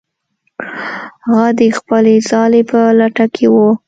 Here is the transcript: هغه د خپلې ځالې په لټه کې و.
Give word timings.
هغه 1.27 1.49
د 1.59 1.61
خپلې 1.77 2.15
ځالې 2.29 2.61
په 2.71 2.79
لټه 2.99 3.25
کې 3.35 3.45
و. 3.53 3.55